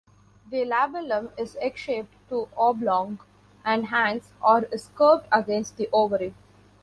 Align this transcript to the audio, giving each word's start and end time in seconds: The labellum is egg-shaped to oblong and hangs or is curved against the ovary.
The 0.49 0.65
labellum 0.65 1.29
is 1.37 1.59
egg-shaped 1.61 2.15
to 2.29 2.49
oblong 2.57 3.19
and 3.63 3.85
hangs 3.85 4.33
or 4.43 4.63
is 4.73 4.89
curved 4.95 5.27
against 5.31 5.77
the 5.77 5.87
ovary. 5.93 6.33